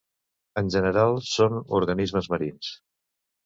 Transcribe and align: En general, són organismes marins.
En 0.61 0.71
general, 0.75 1.21
són 1.33 1.61
organismes 1.83 2.33
marins. 2.35 2.75